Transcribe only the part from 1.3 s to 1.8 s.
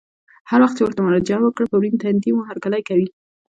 وکړه په